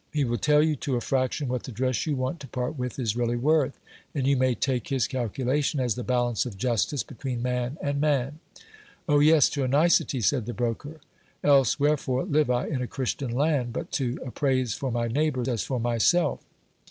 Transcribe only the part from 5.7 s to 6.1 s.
as the